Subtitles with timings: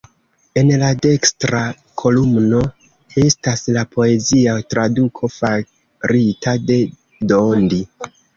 [0.59, 1.59] En la dekstra
[2.01, 2.61] kolumno
[3.25, 6.81] estas la poezia traduko farita de
[7.35, 7.81] Dondi.